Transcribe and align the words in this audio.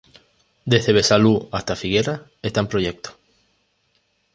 Desde 0.65 0.93
Besalú 0.93 1.47
hasta 1.51 1.75
Figueras 1.75 2.21
está 2.41 2.59
en 2.59 2.65
proyecto. 2.67 3.11